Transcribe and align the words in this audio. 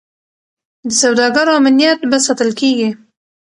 د 0.87 0.89
سوداګرو 1.01 1.57
امنیت 1.59 1.99
به 2.09 2.17
ساتل 2.25 2.49
کیږي. 2.59 2.89